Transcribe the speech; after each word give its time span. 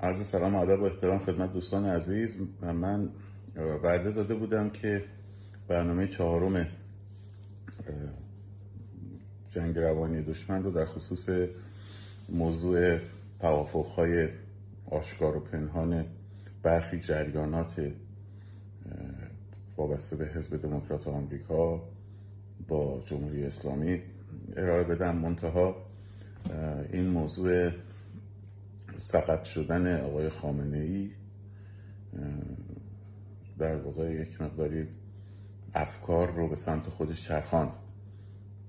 عرض 0.00 0.26
سلام 0.26 0.54
و 0.54 0.58
ادب 0.58 0.80
و 0.80 0.84
احترام 0.84 1.18
خدمت 1.18 1.52
دوستان 1.52 1.84
عزیز. 1.84 2.36
من 2.62 3.08
وعده 3.82 4.10
داده 4.10 4.34
بودم 4.34 4.70
که 4.70 5.04
برنامه 5.68 6.06
چهارم 6.08 6.66
جنگ 9.50 9.78
روانی 9.78 10.22
دشمن 10.22 10.62
رو 10.62 10.70
در 10.70 10.84
خصوص 10.84 11.28
موضوع 12.28 12.98
توافقهای 13.40 14.28
آشکار 14.90 15.36
و 15.36 15.40
پنهان 15.40 16.04
برخی 16.62 17.00
جریانات 17.00 17.92
وابسته 19.76 20.16
به 20.16 20.26
حزب 20.26 20.62
دموکرات 20.62 21.08
آمریکا 21.08 21.82
با 22.68 23.02
جمهوری 23.04 23.44
اسلامی 23.44 24.02
ارائه 24.56 24.84
بدم. 24.84 25.16
منتها 25.16 25.76
این 26.92 27.06
موضوع 27.06 27.70
سقط 28.98 29.44
شدن 29.44 30.00
آقای 30.00 30.28
خامنه 30.28 30.78
ای 30.78 31.10
در 33.58 33.76
واقع 33.76 34.12
یک 34.12 34.42
مقداری 34.42 34.88
افکار 35.74 36.32
رو 36.32 36.48
به 36.48 36.56
سمت 36.56 36.88
خودش 36.88 37.28
چرخاند. 37.28 37.72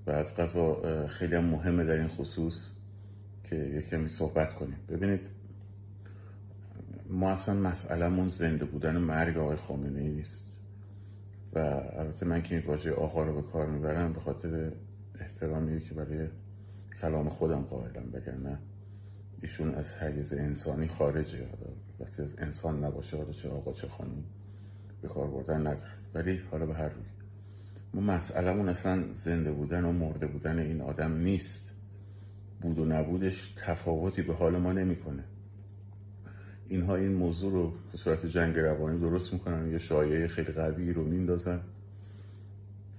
و 0.07 0.11
از 0.11 0.35
قضا 0.35 1.07
خیلی 1.07 1.37
مهمه 1.37 1.83
در 1.83 1.97
این 1.97 2.07
خصوص 2.07 2.71
که 3.43 3.55
یک 3.55 3.89
کمی 3.89 4.07
صحبت 4.07 4.53
کنیم. 4.53 4.77
ببینید 4.89 5.29
ما 7.09 7.31
اصلا 7.31 7.55
مسئلهمون 7.55 8.27
زنده 8.27 8.65
بودن 8.65 8.97
مرگ 8.97 9.37
آقای 9.37 9.55
خامنه 9.55 10.01
ای 10.01 10.09
نیست. 10.09 10.47
و 11.53 11.59
البته 11.59 12.25
من 12.25 12.41
که 12.41 12.55
این 12.55 12.63
واژه 12.65 12.91
آقا 12.91 13.23
رو 13.23 13.33
به 13.33 13.41
کار 13.41 13.67
می‌برم 13.67 14.13
به 14.13 14.19
خاطر 14.19 14.71
احترامی 15.19 15.79
که 15.79 15.93
برای 15.93 16.27
کلام 17.01 17.29
خودم 17.29 17.61
قائلم 17.61 18.11
بگن 18.11 18.59
ایشون 19.41 19.75
از 19.75 19.97
حیز 19.97 20.33
انسانی 20.33 20.87
خارجه. 20.87 21.47
وقتی 21.99 22.21
از 22.21 22.35
انسان 22.37 22.83
نباشه 22.83 23.17
حالا 23.17 23.31
چه 23.31 23.49
آقا 23.49 23.73
چه 23.73 23.87
خانم 23.87 24.23
به 25.01 25.07
کار 25.07 25.27
بردن 25.27 25.61
ندارد 25.61 26.07
ولی 26.13 26.41
حالا 26.51 26.65
به 26.65 26.73
هر 26.73 26.89
روی. 26.89 27.05
ما 27.93 28.01
مسئلهمون 28.01 28.69
اصلا 28.69 29.13
زنده 29.13 29.51
بودن 29.51 29.85
و 29.85 29.91
مرده 29.91 30.27
بودن 30.27 30.59
این 30.59 30.81
آدم 30.81 31.13
نیست. 31.17 31.73
بود 32.61 32.79
و 32.79 32.85
نبودش 32.85 33.53
تفاوتی 33.57 34.21
به 34.21 34.33
حال 34.33 34.57
ما 34.57 34.71
نمی‌کنه. 34.71 35.23
اینها 36.67 36.95
این 36.95 37.13
موضوع 37.13 37.51
رو 37.51 37.73
به 37.91 37.97
صورت 37.97 38.25
جنگ 38.25 38.59
روانی 38.59 38.99
درست 38.99 39.33
می‌کنن. 39.33 39.71
یه 39.71 39.79
شایعه 39.79 40.27
خیلی 40.27 40.51
قوی 40.51 40.93
رو 40.93 41.03
میندازن. 41.03 41.61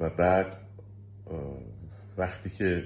و 0.00 0.10
بعد 0.10 0.56
وقتی 2.18 2.50
که 2.50 2.84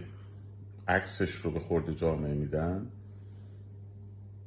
عکسش 0.88 1.34
رو 1.34 1.50
به 1.50 1.60
خورد 1.60 1.92
جامعه 1.92 2.34
میدن 2.34 2.86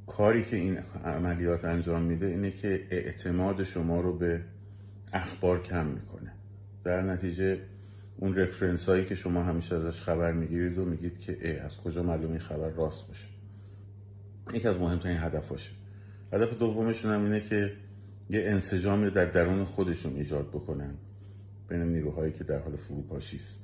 کاری 0.07 0.43
که 0.43 0.55
این 0.55 0.77
عملیات 1.05 1.65
انجام 1.65 2.01
میده 2.01 2.25
اینه 2.25 2.51
که 2.51 2.87
اعتماد 2.89 3.63
شما 3.63 4.01
رو 4.01 4.17
به 4.17 4.41
اخبار 5.13 5.61
کم 5.61 5.85
می‌کنه. 5.85 6.31
در 6.83 7.01
نتیجه 7.01 7.59
اون 8.17 8.35
رفرنس 8.35 8.89
هایی 8.89 9.05
که 9.05 9.15
شما 9.15 9.43
همیشه 9.43 9.75
ازش 9.75 10.01
خبر 10.01 10.31
می‌گیرید 10.31 10.77
و 10.77 10.85
میگید 10.85 11.19
که 11.19 11.37
ای 11.41 11.57
از 11.57 11.77
کجا 11.77 12.03
معلوم 12.03 12.31
این 12.31 12.39
خبر 12.39 12.69
راست 12.69 13.07
باشه؟ 13.07 13.27
یکی 14.53 14.67
از 14.67 14.77
مهمترین 14.77 15.17
هدفاشه. 15.17 15.71
هدف 16.33 16.57
دومشون 16.59 17.11
هم 17.11 17.23
اینه 17.23 17.39
که 17.39 17.73
یه 18.29 18.41
انسجام 18.45 19.09
در 19.09 19.25
درون 19.25 19.63
خودشون 19.63 20.15
ایجاد 20.15 20.47
بکنن 20.49 20.93
بین 21.69 21.81
نیروهایی 21.81 22.31
که 22.31 22.43
در 22.43 22.59
حال 22.59 22.75
فروپاشی 22.75 23.37
است. 23.37 23.59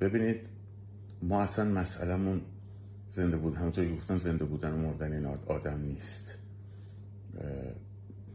ببینید 0.00 0.48
ما 1.22 1.42
اصلا 1.42 1.64
مسئلهمون 1.64 2.40
زنده 3.10 3.36
بود. 3.36 3.56
همونطور 3.56 3.84
که 3.84 3.92
گفتم 3.92 4.18
زنده 4.18 4.44
بودن 4.44 4.72
و 4.72 4.76
مردن 4.76 5.12
این 5.12 5.26
آدم 5.26 5.80
نیست. 5.80 6.38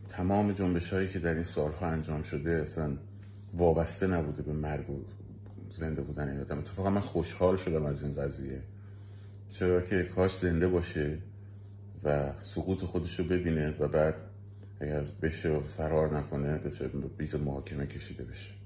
تمام 0.09 0.51
جنبش 0.51 0.93
هایی 0.93 1.07
که 1.07 1.19
در 1.19 1.33
این 1.33 1.43
سالها 1.43 1.87
انجام 1.87 2.23
شده 2.23 2.51
اصلا 2.51 2.97
وابسته 3.53 4.07
نبوده 4.07 4.41
به 4.41 4.53
مرگ 4.53 4.89
و 4.89 5.05
زنده 5.71 6.01
بودن 6.01 6.29
این 6.29 6.39
آدم. 6.39 6.57
اتفاقا 6.57 6.89
من 6.89 7.01
خوشحال 7.01 7.57
شدم 7.57 7.85
از 7.85 8.03
این 8.03 8.13
قضیه. 8.13 8.61
چرا 9.51 9.81
که 9.81 10.03
کاش 10.03 10.37
زنده 10.37 10.67
باشه 10.67 11.17
و 12.03 12.33
سقوط 12.43 12.83
خودش 12.83 13.19
رو 13.19 13.25
ببینه 13.25 13.75
و 13.79 13.87
بعد 13.87 14.15
اگر 14.79 15.01
بشه 15.21 15.59
فرار 15.59 16.17
نکنه 16.17 16.57
بشه 16.57 16.87
بیز 17.17 17.35
محاکمه 17.35 17.87
کشیده 17.87 18.23
بشه. 18.23 18.64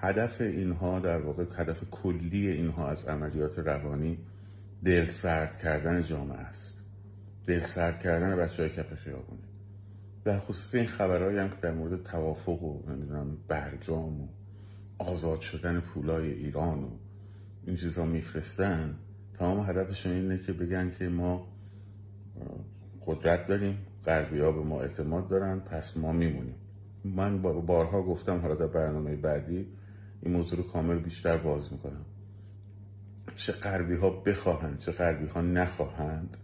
هدف 0.00 0.40
اینها 0.40 1.00
در 1.00 1.18
واقع 1.18 1.44
هدف 1.56 1.84
کلی 1.90 2.48
اینها 2.48 2.88
از 2.88 3.04
عملیات 3.04 3.58
روانی 3.58 4.18
دل 4.84 5.04
سرد 5.04 5.58
کردن 5.58 6.02
جامعه 6.02 6.38
است. 6.38 6.82
دل 7.46 7.60
سرد 7.60 7.98
کردن 7.98 8.36
بچه 8.36 8.62
های 8.62 8.72
کف 8.72 8.94
خیابونه. 8.94 9.42
در 10.24 10.38
خصوص 10.38 10.74
این 10.74 10.86
خبرهایی 10.86 11.38
هم 11.38 11.48
که 11.48 11.56
در 11.62 11.72
مورد 11.72 12.02
توافق 12.02 12.62
و 12.62 12.90
نمی‌دونم 12.90 13.36
برجام 13.48 14.20
و 14.20 14.28
آزاد 14.98 15.40
شدن 15.40 15.80
پولای 15.80 16.32
ایران 16.32 16.84
و 16.84 16.90
این 17.66 17.76
چیزا 17.76 18.04
میفرستن 18.04 18.94
تمام 19.38 19.60
هدفشون 19.60 20.12
اینه 20.12 20.38
که 20.38 20.52
بگن 20.52 20.90
که 20.90 21.08
ما 21.08 21.48
قدرت 23.06 23.46
داریم 23.46 23.78
غربی 24.04 24.38
به 24.38 24.50
ما 24.50 24.80
اعتماد 24.80 25.28
دارن 25.28 25.60
پس 25.60 25.96
ما 25.96 26.12
میمونیم. 26.12 26.54
من 27.04 27.42
بارها 27.42 28.02
گفتم 28.02 28.38
حالا 28.38 28.54
در 28.54 28.66
برنامه 28.66 29.16
بعدی 29.16 29.66
این 30.22 30.32
موضوع 30.32 30.58
رو 30.58 30.70
کامل 30.70 30.98
بیشتر 30.98 31.36
باز 31.36 31.72
می‌کنم. 31.72 32.04
چه 33.36 33.52
غربی 33.52 33.94
ها 33.94 34.10
بخواهند 34.10 34.78
چه 34.78 34.92
غربی 34.92 35.26
ها 35.26 35.40
نخواهند 35.40 36.36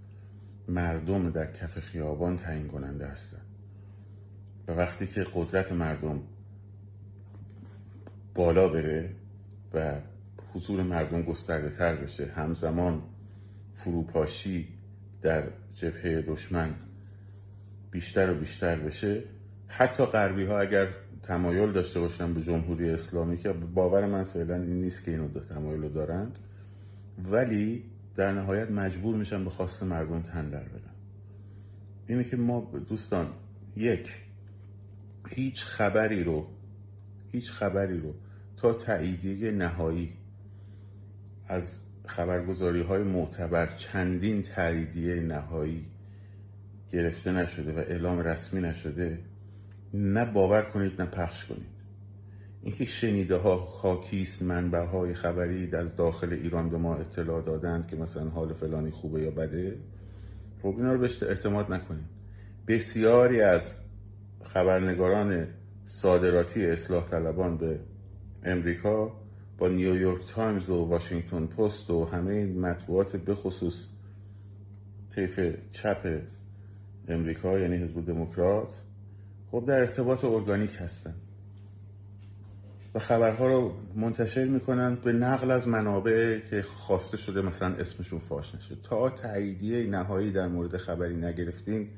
مردم 0.68 1.30
در 1.30 1.52
کف 1.52 1.78
خیابان 1.78 2.36
تعیین 2.36 2.68
کننده 2.68 3.06
هستند. 3.06 3.46
و 4.68 4.72
وقتی 4.72 5.06
که 5.06 5.24
قدرت 5.34 5.72
مردم 5.72 6.22
بالا 8.34 8.68
بره 8.68 9.10
و 9.74 10.00
حضور 10.54 10.82
مردم 10.82 11.22
گسترده 11.22 11.70
تر 11.70 11.96
بشه 11.96 12.26
همزمان 12.26 13.02
فروپاشی 13.74 14.68
در 15.22 15.44
جبهه 15.72 16.22
دشمن 16.22 16.74
بیشتر 17.90 18.30
و 18.30 18.34
بیشتر 18.34 18.76
بشه 18.76 19.22
حتی 19.68 20.04
غربی 20.04 20.44
ها 20.44 20.58
اگر 20.58 20.88
تمایل 21.24 21.72
داشته 21.72 22.00
باشن 22.00 22.34
به 22.34 22.42
جمهوری 22.42 22.90
اسلامی 22.90 23.36
که 23.36 23.52
باور 23.52 24.06
من 24.06 24.24
فعلا 24.24 24.54
این 24.54 24.78
نیست 24.78 25.04
که 25.04 25.10
اینو 25.10 25.28
تمایل 25.28 25.82
رو 25.82 25.88
دارند. 25.88 26.38
ولی 27.30 27.84
در 28.14 28.32
نهایت 28.32 28.70
مجبور 28.70 29.16
میشن 29.16 29.44
به 29.44 29.50
خواست 29.50 29.82
مردم 29.82 30.22
تن 30.22 30.48
در 30.48 30.64
بدن. 30.64 30.94
اینه 32.06 32.24
که 32.24 32.36
ما 32.36 32.72
دوستان 32.88 33.26
یک 33.76 34.10
هیچ 35.28 35.64
خبری 35.64 36.24
رو 36.24 36.46
هیچ 37.32 37.50
خبری 37.50 38.00
رو 38.00 38.14
تا 38.56 38.72
تاییدیه 38.72 39.50
نهایی 39.50 40.12
از 41.48 41.80
خبرگزاری 42.06 42.82
های 42.82 43.02
معتبر 43.02 43.66
چندین 43.66 44.42
تاییدیه 44.42 45.20
نهایی 45.20 45.86
گرفته 46.90 47.32
نشده 47.32 47.72
و 47.72 47.78
اعلام 47.78 48.18
رسمی 48.18 48.60
نشده 48.60 49.18
نه 49.94 50.24
باور 50.24 50.62
کنید 50.62 51.02
نه 51.02 51.06
پخش 51.06 51.44
کنید. 51.44 51.74
اینکه 52.62 52.84
شنیده 52.84 53.36
ها 53.36 53.56
خاکیست 53.56 54.42
منبع 54.42 54.86
های 54.86 55.14
خبری 55.14 55.76
از 55.76 55.96
داخل 55.96 56.32
ایران 56.32 56.70
به 56.70 56.78
ما 56.78 56.96
اطلاع 56.96 57.42
دادند 57.42 57.86
که 57.86 57.96
مثلا 57.96 58.30
حال 58.30 58.52
فلانی 58.52 58.90
خوبه 58.90 59.20
یا 59.20 59.30
بده 59.30 59.78
خب 60.62 60.74
اینا 60.76 60.92
رو 60.92 60.98
بهش 60.98 61.22
اعتماد 61.22 61.72
نکنید. 61.72 62.04
بسیاری 62.68 63.40
از 63.40 63.76
خبرنگاران 64.42 65.46
صادراتی 65.84 66.66
اصلاح 66.66 67.06
طلبان 67.06 67.56
به 67.56 67.80
امریکا 68.42 69.12
با 69.58 69.68
نیویورک 69.68 70.26
تایمز 70.28 70.70
و 70.70 70.84
واشنگتن 70.84 71.46
پست 71.46 71.90
و 71.90 72.04
همه 72.04 72.32
این 72.32 72.60
مطبوعات 72.60 73.16
بخصوص 73.16 73.86
طیف 75.14 75.54
چپ 75.70 76.20
امریکا 77.08 77.58
یعنی 77.58 77.76
حزب 77.76 78.06
دموکرات 78.06 78.82
خب 79.54 79.64
در 79.66 79.80
ارتباط 79.80 80.24
ارگانیک 80.24 80.76
هستن. 80.80 81.14
و 82.94 82.98
خبرها 82.98 83.46
رو 83.46 83.74
منتشر 83.94 84.44
می‌کنن 84.44 84.94
به 84.94 85.12
نقل 85.12 85.50
از 85.50 85.68
منابع 85.68 86.38
که 86.50 86.62
خواسته 86.62 87.16
شده 87.16 87.42
مثلا 87.42 87.74
اسمشون 87.74 88.18
فاش 88.18 88.54
نشه. 88.54 88.76
تا 88.76 89.10
تاییدیه 89.10 89.86
نهایی 89.86 90.30
در 90.30 90.48
مورد 90.48 90.76
خبری 90.76 91.16
نگرفتین 91.16 91.88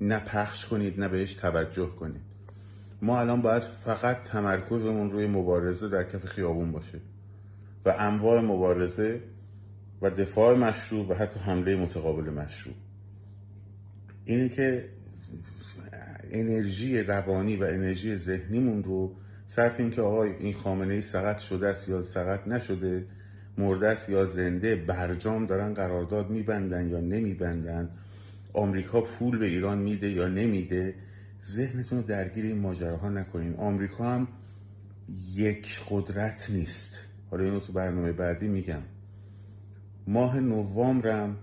نه 0.00 0.18
پخش 0.18 0.66
کنید 0.66 1.00
نه 1.00 1.08
بهش 1.08 1.34
توجه 1.34 1.86
کنید. 1.86 2.22
ما 3.02 3.20
الان 3.20 3.42
باید 3.42 3.62
فقط 3.62 4.22
تمرکزمون 4.22 5.10
روی 5.10 5.26
مبارزه 5.26 5.88
در 5.88 6.04
کف 6.04 6.26
خیابون 6.26 6.72
باشه 6.72 7.00
و 7.84 7.94
انواع 7.98 8.40
مبارزه 8.40 9.20
و 10.02 10.10
دفاع 10.10 10.56
مشروع 10.56 11.08
و 11.08 11.14
حتی 11.14 11.40
حمله 11.40 11.76
متقابل 11.76 12.30
مشروع. 12.30 12.74
اینه 14.24 14.48
که 14.48 14.88
انرژی 16.34 17.02
روانی 17.02 17.56
و 17.56 17.64
انرژی 17.64 18.16
ذهنیمون 18.16 18.84
رو 18.84 19.16
صرف 19.46 19.80
این 19.80 19.90
که 19.90 20.02
آقای 20.02 20.30
این 20.30 20.54
خامنه 20.54 20.94
ای 20.94 21.02
سقط 21.02 21.38
شده 21.38 21.66
است 21.66 21.88
یا 21.88 22.02
سقط 22.02 22.48
نشده 22.48 23.06
مرده 23.58 23.88
است 23.88 24.08
یا 24.08 24.24
زنده 24.24 24.76
برجام 24.76 25.46
دارن 25.46 25.74
قرارداد 25.74 26.30
میبندن 26.30 26.88
یا 26.88 27.00
نمیبندن 27.00 27.88
آمریکا 28.52 29.00
پول 29.00 29.38
به 29.38 29.46
ایران 29.46 29.78
میده 29.78 30.10
یا 30.10 30.28
نمیده 30.28 30.94
ذهنتون 31.44 31.98
رو 31.98 32.04
درگیر 32.04 32.44
این 32.44 32.58
ماجراها 32.58 33.08
نکنین. 33.08 33.54
آمریکا 33.54 34.10
هم 34.10 34.28
یک 35.34 35.80
قدرت 35.90 36.50
نیست. 36.50 37.04
حالا 37.30 37.44
اینو 37.44 37.60
تو 37.60 37.72
برنامه 37.72 38.12
بعدی 38.12 38.48
میگم. 38.48 38.82
ماه 40.06 40.40
نوامبرم 40.40 41.36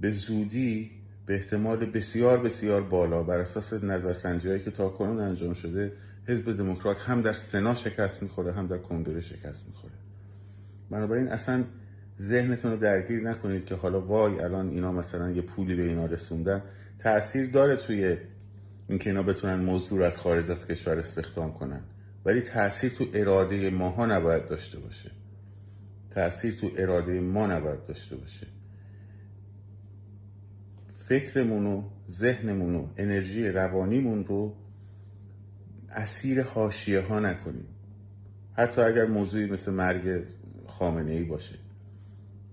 به 0.00 0.10
زودی 0.10 0.90
به 1.26 1.34
احتمال 1.34 1.76
بسیار 1.76 2.40
بسیار 2.40 2.82
بالا 2.82 3.22
بر 3.22 3.38
اساس 3.38 3.72
نظرسنجی 3.72 4.48
هایی 4.48 4.60
که 4.60 4.70
تا 4.70 4.88
کنون 4.88 5.20
انجام 5.20 5.52
شده 5.52 5.92
حزب 6.28 6.56
دموکرات 6.56 6.98
هم 7.00 7.20
در 7.20 7.32
سنا 7.32 7.74
شکست 7.74 8.22
می‌خوره 8.22 8.52
هم 8.52 8.66
در 8.66 8.78
کنگره 8.78 9.20
شکست 9.20 9.66
می‌خوره. 9.66 9.94
بنابراین 10.90 11.28
اصلا 11.28 11.64
ذهنتون 12.20 12.70
رو 12.70 12.76
درگیر 12.76 13.20
نکنید 13.20 13.64
که 13.64 13.74
حالا 13.74 14.00
وای 14.00 14.40
الان 14.40 14.68
اینا 14.68 14.92
مثلا 14.92 15.30
یه 15.30 15.42
پولی 15.42 15.74
به 15.74 15.82
اینا 15.82 16.06
رسوندن. 16.06 16.62
تاثیر 16.98 17.50
داره 17.50 17.76
توی 17.76 18.16
اینکه 18.88 19.10
اینا 19.10 19.22
بتونن 19.22 19.54
مزدور 19.54 20.02
از 20.02 20.16
خارج 20.16 20.50
از 20.50 20.66
کشور 20.66 20.98
استخدام 20.98 21.52
کنن. 21.52 21.80
ولی 22.24 22.40
تاثیر 22.40 22.92
تو 22.92 23.06
اراده 23.14 23.70
ماها 23.70 24.06
نباید 24.06 24.46
داشته 24.46 24.78
باشه. 24.78 25.10
تاثیر 26.10 26.54
تو 26.54 26.70
اراده 26.76 27.20
ما 27.20 27.46
نباید 27.46 27.84
داشته 27.86 28.16
باشه. 28.16 28.46
فکرمون 31.08 31.66
و 31.66 31.82
ذهنمون 32.10 32.74
و 32.74 32.86
انرژی 32.96 33.48
روانیمون 33.48 34.24
رو 34.24 34.54
اسیر 35.90 36.42
حاشیه 36.42 37.00
ها 37.00 37.20
نکنیم. 37.20 37.66
حتی 38.52 38.80
اگر 38.80 39.06
موضوعی 39.06 39.46
مثل 39.46 39.72
مرگ 39.72 40.24
خامنه 40.66 41.12
ای 41.12 41.24
باشه. 41.24 41.54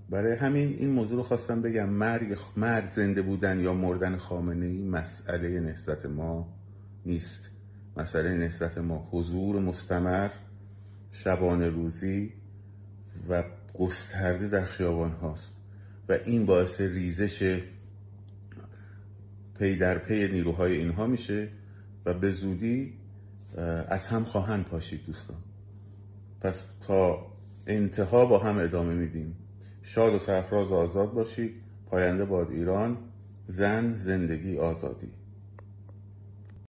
برای 0.09 0.35
همین 0.35 0.67
این 0.67 0.89
موضوع 0.89 1.17
رو 1.17 1.23
خواستم 1.23 1.61
بگم 1.61 1.89
مرگ 1.89 2.37
مرد 2.57 2.89
زنده 2.89 3.21
بودن 3.21 3.59
یا 3.59 3.73
مردن 3.73 4.17
خامنه 4.17 4.65
ای 4.65 4.83
مسئله 4.83 5.59
نهضت 5.59 6.05
ما 6.05 6.53
نیست. 7.05 7.49
مسئله 7.97 8.37
نهضت 8.37 8.77
ما 8.77 9.09
حضور 9.11 9.61
مستمر 9.61 10.29
شبانه 11.11 11.69
روزی 11.69 12.33
و 13.29 13.43
گسترده 13.73 14.47
در 14.47 14.65
خیابان 14.65 15.11
هاست. 15.11 15.53
و 16.09 16.17
این 16.25 16.45
باعث 16.45 16.81
ریزش 16.81 17.61
پی 19.59 19.75
در 19.75 19.97
پی 19.97 20.27
نیروهای 20.27 20.77
اینها 20.77 21.07
میشه 21.07 21.49
و 22.05 22.13
به 22.13 22.31
زودی 22.31 22.93
از 23.87 24.07
هم 24.07 24.23
خواهند 24.23 24.65
پاشید 24.65 25.05
دوستان. 25.05 25.37
پس 26.41 26.65
تا 26.81 27.27
انتها 27.67 28.25
با 28.25 28.39
هم 28.39 28.57
ادامه 28.57 28.93
میدیم. 28.93 29.35
شاد 29.81 30.13
و 30.13 30.17
سرفراز 30.17 30.71
آزاد 30.71 31.13
باشید. 31.13 31.51
پاینده 31.85 32.25
باد 32.25 32.51
ایران. 32.51 32.97
زن 33.47 33.95
زندگی 33.95 34.57
آزادی. 34.57 35.11